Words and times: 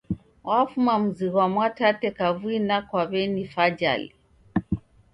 Wafuma 0.47 0.93
mzi 1.03 1.25
ghwa 1.31 1.45
Mwatate 1.53 2.07
kavui 2.17 2.57
na 2.67 2.77
kwa 2.87 3.01
w'eni 3.11 3.43
Fajali. 3.53 4.09